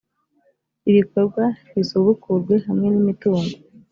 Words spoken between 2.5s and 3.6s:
hamwe n imitungo